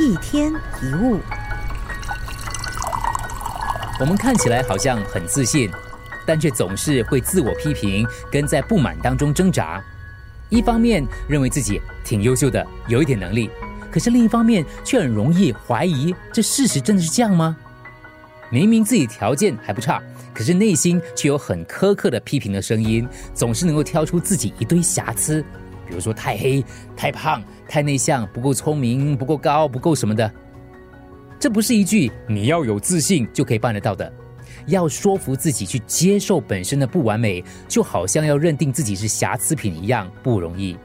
[0.00, 1.20] 一天一物，
[4.00, 5.70] 我们看起来好像很自信，
[6.26, 9.80] 但却总是会自我批评，跟在不满当中挣扎。
[10.48, 13.48] 一方面认为自己挺优秀的，有一点能力，
[13.88, 17.56] 可是另一方面却很容易怀疑，这事实真的是这样吗？
[18.50, 20.02] 明明自己条件还不差，
[20.34, 25.44] 可是内心却有很苛刻的批评的声音，总是能够挑出自己一堆瑕疵，
[25.86, 26.64] 比如说太黑、
[26.96, 30.30] 太胖、太内向、不够聪明、不够高、不够什么的。
[31.38, 34.12] 这不是一句你要有自信就可以办得到的。
[34.66, 40.76] 要说服自己去接受本身的不完美，就好像要认定自己是瑕疵品一样不容易。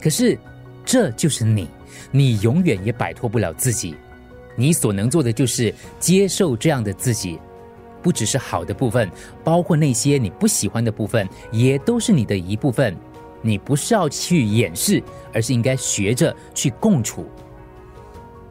[0.00, 0.38] 可是，
[0.84, 1.68] 这就是你，
[2.10, 3.96] 你永远也摆脱不了自己。
[4.54, 7.40] 你所能做的就是接受这样的自己，
[8.02, 9.10] 不只是好的部分，
[9.42, 12.96] 包括那些你不喜欢的部分，也都是你的一部分。
[13.42, 15.02] 你不是要去掩饰，
[15.34, 17.28] 而是应该学着去共处。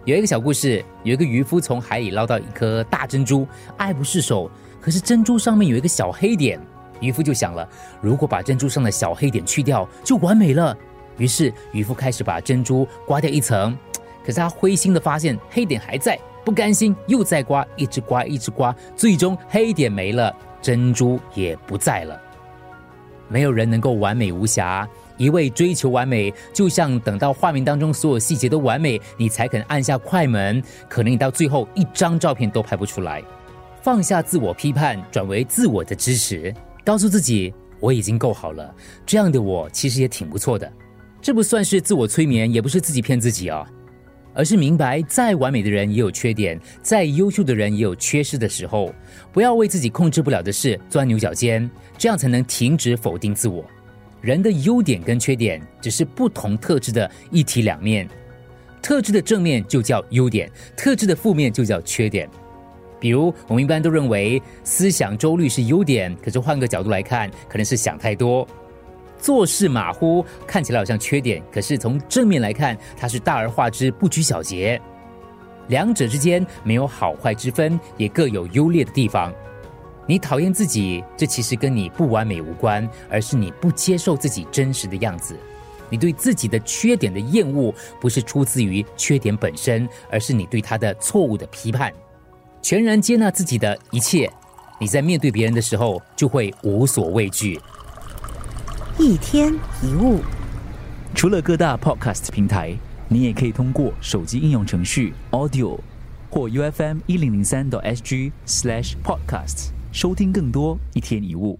[0.05, 4.49] 有一个小故事，有一个渔夫从海里捞到一颗大珍珠，爱不释手。
[4.79, 6.60] 可是珍珠上面有一个小黑点，
[6.99, 7.68] 渔夫就想了，
[8.01, 10.76] 如果把珍珠上的小黑点去掉，就完美了。
[11.18, 13.77] 于是渔夫开始把珍珠刮掉一层。
[14.26, 22.20] 可是他灰心的发现黑点还在，不甘心，又再刮，一直刮，一直刮，最终黑点没了，珍珠也不在了。
[23.32, 33.23] 没有人能够完美无瑕，一味追求完美，就像等到画面当中所有细节都完美，你才肯按下快门，可能你到最后一张照片都拍不出来。
[33.82, 40.71] 放下自我批判，转为自我的支持，告诉自己我已经够好了，这样的我其实也挺不错的。
[41.21, 43.66] 这不算是自我催眠，也不是自己骗自己啊。
[44.34, 48.93] 而是明白，再完美的人也有缺点，再优秀的人也有缺失的时候。
[49.34, 53.63] 不要为自己控制不了的事钻牛角尖，这样才能停止否定自我。
[54.21, 58.07] 人的优点跟缺点只是不同特质的一体两面，
[58.82, 62.29] 特质的正面就叫优点，特质的负面就叫缺点。
[62.99, 68.47] 比如，我们一般都认为思想周虑是优点，可是换个角度来看，可能是想太多。
[69.21, 74.81] 做事马虎看起来好像缺点，可是从正面来看，它是大而化之，不拘小节。
[75.67, 79.31] 两者之间没有好坏之分，也各有优劣的地方。
[80.07, 85.38] 你讨厌自己，这其实跟你不完美无关，而是你不接受自己真实的样子。
[85.89, 91.93] 你对自己的缺点的厌恶，不是出自于缺点本身，而是你对他的错误的批判。
[92.61, 94.29] 全然接纳自己的一切，
[94.79, 97.59] 你在面对别人的时候，就会无所畏惧。
[99.03, 99.51] 一天
[99.81, 100.19] 一物，
[101.16, 105.79] 除了各大 podcast 平台，你也可以通过手机应用程序 Audio
[106.29, 111.57] 或 U F M 一零零三 SG slash podcast 收听更多一天一物。